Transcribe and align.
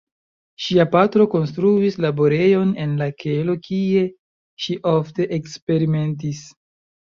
Ŝia 0.67 0.85
patro 0.95 1.27
konstruis 1.33 1.97
laborejon 2.05 2.73
en 2.87 2.97
la 3.03 3.09
kelo 3.25 3.57
kie 3.69 4.03
ŝi 4.65 4.81
ofte 4.95 5.31
eksperimentis. 5.41 6.45